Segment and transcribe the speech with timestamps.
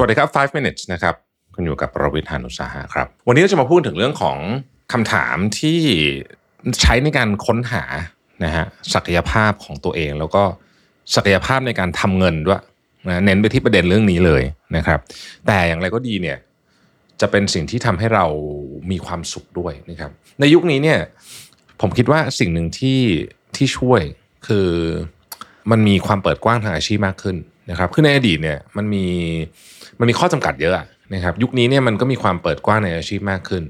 [0.00, 1.14] สวัสดีครับ 5 minutes นะครับ
[1.54, 4.38] คุณอยู่กับประวิทยานุสาหะครับ วันนี้เราจะมาพูดถึงเรื่องของ
[4.92, 5.80] คำถามที่
[6.82, 7.84] ใช้ในการค้นหา
[8.44, 10.42] นะฮะศักยภาพของตัวเอง แล้วก็
[11.14, 12.62] ศักยภาพในการทำเงินด้วย
[13.08, 14.42] นะเน้นไปที่ประเด็นเรื่องนี้เลย
[14.76, 15.00] นะครับ
[15.46, 16.38] แต่อย่างไรก็ดีเนี่ย
[17.20, 18.26] จะเป็นสิ่งที่ทำให้เรา
[18.90, 20.98] มีความสุขด้วยนะครับ ในยุคนี้เนี่ย
[21.80, 23.00] ผมคิดว่าสิ่งหนึ่งที่
[23.56, 24.02] ที่ช่วย
[24.46, 24.68] คือ
[25.70, 27.36] มันมีความเปิดกว้างทางอาชีพมากขึ้น
[27.70, 29.06] นะครับคือในอดีตเนี่ยมันมี
[29.98, 30.74] มันมีข้อจำกัดเยอะ
[31.14, 33.64] นะครับยุคนี้เนี่ยมันก็มีความเปิดกว้างในอาชีพมากขึ้น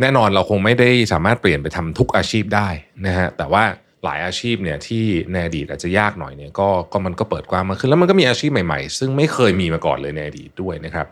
[0.00, 2.68] แน่นอนเราคงไม่ได้สามารถเปลี่ยนไปทำทุกอาชีพได้
[3.06, 3.64] นะฮะแต่ว่า
[4.04, 11.06] หลายอาชีพเนี่ยที่ในอดีตอาจจะยากหน่อยเนี่ยก็ก็มันก็เปิดกว้างมากขึ้น แล้วมันก็มีอาชีพใหม่ๆ ซึ่งไม่เคยมีมาก่อนเลยในอดีตด้วยนะครับ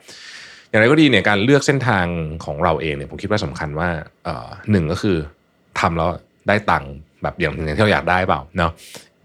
[0.69, 2.05] อย่างไรก็ดีเนี่ยการเลือกเส้นทาง
[2.45, 3.89] ของเราเองเนี่ยผมคิดว่าสำคัญว่า
[4.25, 5.17] เอ่อหนึ่งก็คือ
[5.81, 6.11] ทำแล้ว
[6.49, 6.93] ได้ตังค์
[7.23, 8.73] แบบอย่างที่เราอยากได้เปล่าเนาะ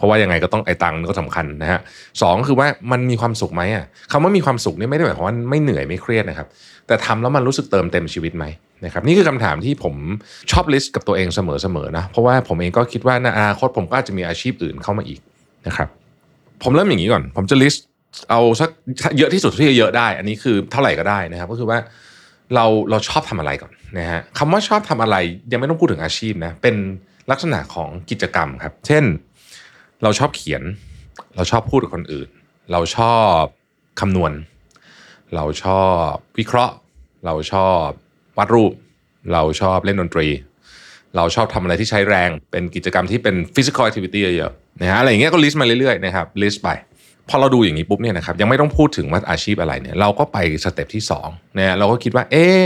[0.03, 1.79] ราะว่ายังไงก็ต้องไอ้ตังค์ก็สำคัญนะฮะ
[2.21, 6.47] สองคือว่ามันมีความสุขไหมอะคำว่ามีความสุขนี่ไม่ได้หมายความว่าไม่เหนื่อยไม่เครียดนะครับ
[6.87, 8.45] แต่ทำแล้วมันรู้สึกเติมเต็มชีวิตไหม
[8.85, 9.95] นะครับนี่คือคำถามที่ผม
[10.51, 11.39] ชอบลิสต์กับตัวเองเส
[11.75, 15.19] มอๆนะเพราะว่าผมเองก็คิดว่าในอนาคตผมก็อาจจะมีอาชีพอื่นเข้ามาอีก
[15.67, 15.87] นะครับ
[16.63, 17.85] ผมเริ่มอย่างนี้ก่อน ผมจะลิสต์
[18.29, 18.69] เอาสัก
[19.17, 21.79] เยอะที่สุดที่จะเยอะได้ อันนี้คือเท่าไหร่ก็ได้นะครับ ก็คือว่า
[22.55, 25.15] เราเราชอบทำอะไรก่อนนะฮะคำว่าชอบทำอะไร
[25.51, 26.75] ยังไม่ต้องพูดถึงอาชีพนะเป็น
[27.31, 29.03] ลักษณะของกิจกรรมครับ เช่น
[30.03, 30.63] เราชอบเขียน
[31.36, 32.30] เราชอบพูดกับคนอื่น
[32.72, 33.41] เราชอบ
[34.00, 34.31] คำนวณ
[35.35, 36.09] เราชอบ
[36.40, 36.75] วิเคราะห์
[37.25, 37.88] เราชอบ
[38.38, 38.73] วาดรูป
[39.34, 40.28] เราชอบเล่นดนตรี
[41.16, 46.69] เราชอบทำอะไรที่ใช้แรง เป็นกิจกรรมที่เป็น physical activity เยอะๆนะฮะอะไรอย่างเงี้ยก็ list มาเรื่อยๆนะครับ list ไป
[47.29, 52.62] พอเราดูอย่างนี้ปุ๊บเนี่ยนะครับยังไม่ต้องพูดถึงว่าอาชีพอะไรเนี่ยเราก็ไป step ที่2นะเราก็คิดว่าเออ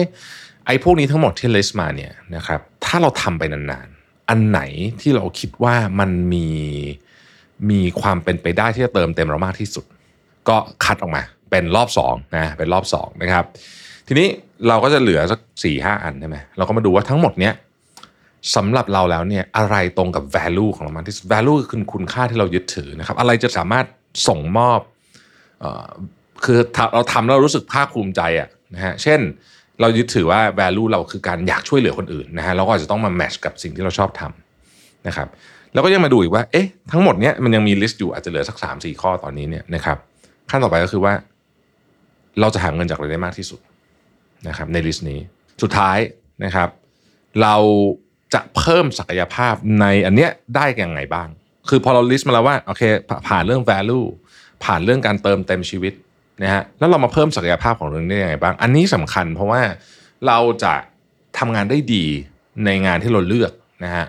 [0.66, 4.62] ไอ้พวกนี้ทั้งหมดที่ list มาเนี่ยนะครับถ้าเราทำไปนานๆ อันไหน
[5.02, 6.48] ที่เราคิดว่ามันมี
[7.72, 9.86] มีความเป็นไปได้ที่จะเติมเต็มเรามากที่สุด
[10.50, 13.46] ก็คัดออกมา เป็นรอบ2นะเป็นรอบ2นะครับ
[14.08, 14.28] ทีนี้
[14.68, 17.54] เราก็จะเหลือสักสี่ห้าอันใช่ไหมเราก็มาดูว่าทั้งหมดเนี้ย
[18.56, 23.86] สำหรับเราแล้วเนี่ยอะไรตรงกับ value ของเรามากที่สุด value คือคุณค่าที่เรายึดถือนะครับ อะไรจะสามารถ
[24.28, 24.80] ส่งมอบ
[25.64, 25.88] อ่อ
[26.46, 26.60] คือ
[26.94, 29.20] เราทำแล้วรารู้สึกภาคภูมิใจอะนะฮะเช่น
[29.82, 35.28] เรายึดถือว่า value เราคือการอยากช่วยเหลือคนอื่นนะฮะเราก็อาจจะต้องมา match กับสิ่งที่เราชอบทำนะครับ
[35.78, 39.98] แล้วก็ยังมาดูอีกว่า เอ๊ะ ทั้งหมดเนี้ยมันยังมีลิสต์อยู่อาจจะเหลือสักสามสี่ข้อตอนนี้เนี่ยนะครับ
[40.50, 41.14] ขั้นต่อไปก็คือว่า
[42.40, 43.60] เราจะหาเงินจากอะไรได้มากที่สุด
[44.48, 45.20] นะครับใน list นี้
[45.62, 45.98] สุดท้าย
[46.44, 46.70] นะครับ
[47.42, 47.56] เรา
[48.34, 51.28] จะเพิ่มศักยภาพในอันเนี้ยได้ยังไงบ้าง
[51.70, 52.84] คือพอเรา list มาแล้วว่าโอเค
[53.28, 54.06] ผ่านเรื่อง value
[54.64, 55.94] ผ่านเรื่องการเติมเต็มชีวิต
[56.44, 59.62] นะฮะแล้วเรามาเพิ่มศักยภาพของเรื่องนี้ได้ยังไงบ้าง อันนี้สำคัญเพราะว่า
[60.28, 60.74] เราจะ
[61.38, 62.06] ทำงานได้ดี
[62.66, 63.52] ในงานที่เราเลือก
[63.84, 64.06] นะฮะ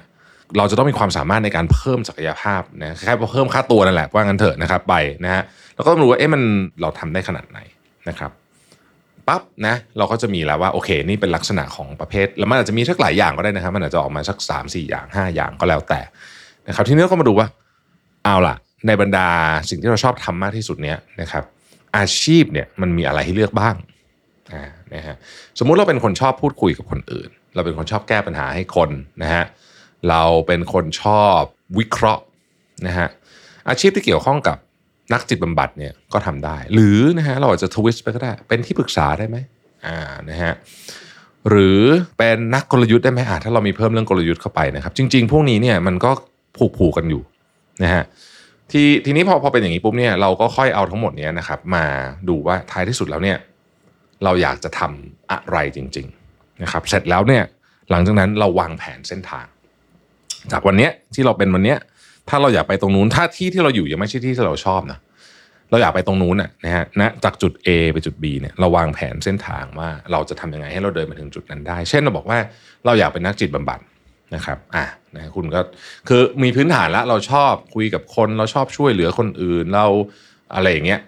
[0.56, 4.94] เราจะต้องมีความสามารถในการเพิ่มศักยภาพนะแค่เพิ่มค่าตัวนั่นแหละว่างั้นเถอะนะครับไป
[5.24, 5.42] นะฮะ
[5.74, 6.42] แล้วก็ต้องรู้ว่าเอ๊ะมัน
[6.80, 7.58] เราทำได้ขนาดไหน
[8.08, 8.30] นะครับ
[9.28, 16.00] ปั๊บนะเราก็จะมีแล้วว่าโอเคนี่เป็นลักษณะของประเภท แล้วมันอาจจะมีสักหลายอย่างก็ได้นะครับ มันอาจจะออกมาสัก 3 4 อย่าง 5 อย่างก็แล้วแต่
[16.68, 17.46] นะครับทีนี้ก็มาดูว่า
[18.24, 19.28] เอาล่ะ ในบรรดา
[19.70, 21.44] สิ่งที่เราชอบทำมากที่สุดเนี้ยนะครับ
[21.96, 23.74] อาชีพเนี่ยมันมีอะไรให้เลือกบ้าง
[24.52, 25.16] อ่านะฮะ
[25.58, 28.90] สมมุติเราเป็นคนชอบพูดคุยกับคนอื่น เราเป็นคนชอบแก้ปัญหาให้คน
[29.22, 31.40] นะฮะเเราเป็นคนชอบ
[31.78, 32.22] วิเคราะห์
[32.86, 33.08] นะฮะ
[33.68, 34.56] อาชีพที่เกี่ยวข้องกับ
[35.12, 39.36] นักจิตบำบัดเนี่ยก็ทำได้ หรือนะฮะเราอาจจะทวิสต์ไปก็ได้ เป็นที่ปรึกษาได้ไหม
[39.86, 39.98] อ่า
[40.30, 40.52] นะฮะ
[41.48, 41.80] หรือ
[42.18, 46.10] เป็นนักกลยุทธ์ได้ไหมอ่าถ้าเรามีเพิ่มเรื่องกลยุทธ์เข้าไปนะครับ จริง ๆ พวกนี้เนี่ยมันก็
[46.56, 47.22] ผูกผูกกันอยู่
[47.82, 48.02] นะฮะ
[48.72, 51.84] ทีทีนี้พอพอเป็นอย่างนี้ปุ๊บเนี่ยเราก็ค่อยเอาทั้งหมดเนี้ยนะครับมา
[52.28, 53.38] ดูว่าท้ายที่สุดแล้วเนี่ย
[54.24, 57.42] เราอยากจะทำอะไรจริง ๆ นะครับ เสร็จแล้วเนี่ย
[57.90, 59.46] หลังจากนั้นเราวางแผนเส้นทาง
[60.52, 61.78] จากวันเนี้ยที่เราเป็นวันเนี้ย
[62.28, 64.98] ถ้าเราอยากไปตรงนู้นถ้าที่ที่เราอยู่ยังไม่ใช่ที่ที่เราชอบนะ
[65.70, 72.38] เราอยากไปตรงนู้นน่ะนะฮะนะจากจุด A ไปจุด B เนี่ยเราวางแผนเส้นทางว่าเราจะทำยังไงให้เราเดินมาถึงจุดนั้นได้ เช่นเราบอกว่า
[72.86, 73.80] เราอยากเป็นนักจิตบำบัด
[74.34, 74.84] นะครับอะ
[75.16, 75.60] นะคุณก็
[76.08, 79.86] คือมีพื้นฐานแล้วเราชอบคุยกับคนเราชอบช่วยเหลือคนอื่นเรา
[80.54, 81.00] อะไรอย่างเงี้ย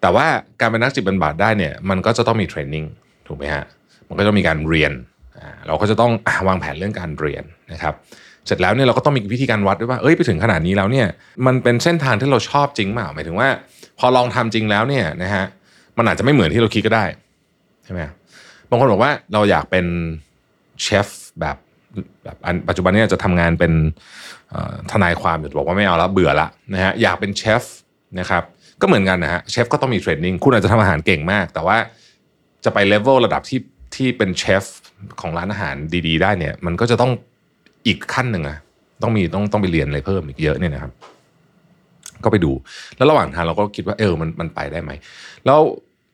[0.00, 0.26] แต่ว่า
[0.60, 2.84] การเป็นนักจิตบำบัดได้เนี่ยมันก็จะต้องมีเทรนนิ่ง
[3.26, 3.64] ถูกไหมฮะ
[4.08, 4.92] มันก็ต้องมีการเรียน
[5.38, 7.94] อ่าเราก็จะต้องอวางแผนเรื่องการเรียนนะครับ
[8.46, 11.06] เสร็จแล้วเนี่ยเราก็ต้องมีวิธีการวัดด้วยว่าเอ้ยไปถึงขนาดนี้แล้วเนี่ย
[11.46, 13.48] มันเป็นเส้นทางที่เราชอบจริงเปล่าหมายถึงว่า
[13.98, 15.44] พอลองทำจริงแล้วเนี่ยนะฮะ
[15.98, 17.04] มันอาจจะไม่เหมือนที่เราคิดก็ได้
[17.84, 18.00] ใช่ไหม
[18.68, 19.86] บางคนบอกว่าเราอยากเป็น
[20.82, 21.08] เชฟ
[21.40, 21.56] แบบ
[22.24, 23.72] แบบอันปัจจุบันเนี้จะทำงานเป็น
[24.92, 27.62] ทนายความอยู่บอกว่าไม่เอาแล้วเบื่อละนะฮะอยากเป็นเชฟ
[28.20, 28.42] นะครับ
[28.80, 31.76] ก็เหมือนกันนะฮะเชฟก็ต้องมีเทรนนิ่งคุณอาจจะทำอาหารเก่งมาก แต่ว่า
[32.64, 33.60] จะไปเลเวลระดับที่
[33.94, 34.64] ที่เป็นเชฟ
[35.20, 35.74] ของร้านอาหาร
[36.06, 37.12] ดี ๆ ได้เนี่ยมันก็จะต้อง
[37.86, 38.58] อีกขั้นหนึ่งอะ
[39.02, 40.92] ต้องมีต้องต้องไปเรียนอะไรเพิ่มอีกเยอะเนี่ยนะครับ
[42.24, 42.52] ก็ไปดู
[42.96, 44.90] แล้วระหว่างทางเราก็คิดว่าเออมันมันไปได้ไหม
[45.46, 45.60] แล้ว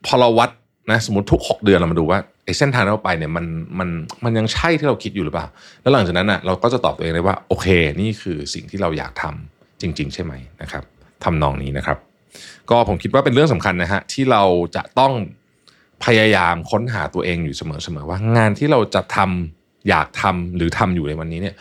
[0.07, 0.51] พอเราวัด
[0.91, 3.47] นะสมมติทุก 6 เดือนเรามาดูว่าไอ้เส้นทางที่เราไปเนี่ยมัน
[3.79, 3.89] มัน
[4.25, 5.47] มันยังใช่ที่เราคิดอยู่หรือเปล่า
[5.83, 7.67] แล้วหลังจากนั้นอะเราก็จะตอบตัวเองได้ว่า โอเค
[8.01, 10.33] นี่คือสิ่งที่เราอยากทำจริง ๆ ใช่ไหม
[10.63, 10.83] นะครับ
[11.25, 11.99] ทำนองนี้นะครับ
[12.71, 14.43] ก็ผมคิดว่าเป็นเรื่องสำคัญนะฮะที่เรา
[14.77, 15.13] จะต้อง
[16.05, 21.55] พยายามค้นหาตัวเองอยู่เสมอๆว่างานที่เราจะทำ อยากทำหรือทำอยู่ในวันนี้เนี่ย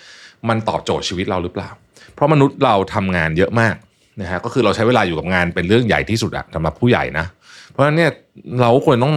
[0.49, 1.69] มันตอบโจทย์ชีวิตเราหรือเปล่า
[2.13, 3.75] เพราะมนุษย์เราทำงานเยอะมาก
[4.21, 7.25] นะฮะก็คือเราใช้เวลาอยู่กับงานเป็นเรื่องใหญ่ที่สุดอะสำหรับผู้ใหญ่นะ
[7.69, 8.11] เพราะฉะนั้นเนี่ย
[8.61, 9.15] เราควรต้อง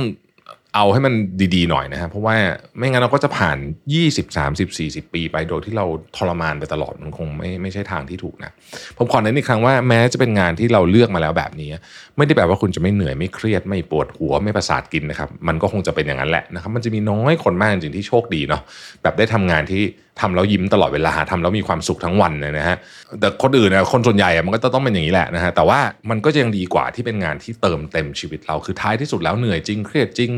[0.75, 1.15] เอาให้มัน
[1.55, 2.37] ดีๆหน่อยนะฮะเพราะว่า
[2.79, 3.59] ไม่งั้นเราก็จะผ่าน
[3.97, 5.87] 20 30 40 ปีไปโดยที่เรา
[6.17, 8.51] ทรมานไปตลอดมันคงไม่ไม่ใช่ทางที่ถูกนะ
[8.99, 11.71] ผมขอเน้นอีกครั้งว่าแม้จะเป็นงานที่เราเลือกมาแล้วแบบนี้
[12.17, 18.63] ไม่ได้แปลว่าคุณจะไม่เหนื่อยไม่เครียดไม่ปวดหัวไม่ประสาทกินนะครับมันก็คงจะเป็นอย่างนั้นแหละนะครับมันจะมีน้อยคนมากจริงๆที่โชคดีเนาะ
[19.03, 19.83] แบบได้ทำงานที่
[20.21, 22.77] ทำแล้วยิ้มตลอดเวลาทำแล้วมีความสุขทั้งวันเลยนะฮะ
[23.21, 25.79] แต่คนอื่นนะคนส่วนใหญ่อะมันก็ต้องเป็นอย่างนี้แหละนะฮะแต่ว่า
[26.11, 30.31] มันก็ยังดีกว่าที่เป็นงานที่เติมเต็มชีวิตเราคือท้ายที่สุดแล้วเหนื่อยจริงเครียดจริง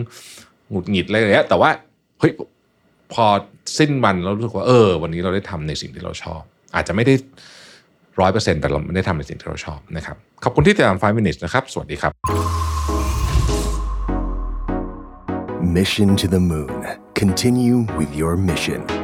[0.70, 1.70] หงุดหงิดอะไรอย่างเงี้ยแต่ว่า
[2.20, 2.32] เฮ้ย
[3.12, 3.24] พอ
[3.78, 6.42] สิ้นวันเรารู้สึกว่าเออ วันนี้เราได้ทำในสิ่งที่เราชอบ
[6.74, 7.14] อาจจะไม่ได้
[8.20, 12.12] ร้อยเปอร์เซ็นต์แต่เราไม่ได้ทำในสิ่งที่เราชอบนะครับขอบคุณที่ติดตาม5 minutes นะครับ สวัสดีครับ
[15.76, 16.80] Mission to the Moon.
[17.14, 19.03] Continue with your mission.